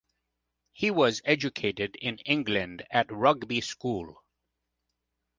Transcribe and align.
He 0.71 0.89
was 0.89 1.21
educated 1.25 1.95
in 1.97 2.17
England 2.25 2.87
at 2.89 3.11
Rugby 3.11 3.61
School. 3.61 4.23